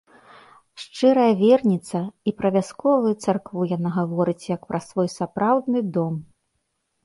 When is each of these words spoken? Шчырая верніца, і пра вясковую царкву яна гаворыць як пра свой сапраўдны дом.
Шчырая 0.83 1.27
верніца, 1.41 2.01
і 2.31 2.33
пра 2.41 2.51
вясковую 2.57 3.13
царкву 3.27 3.69
яна 3.75 3.89
гаворыць 4.01 4.49
як 4.55 4.61
пра 4.73 4.79
свой 4.89 5.15
сапраўдны 5.21 5.89
дом. 5.99 6.13